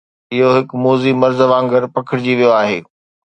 [0.33, 2.79] اهو هڪ موذي مرض وانگر پکڙجي ويو آهي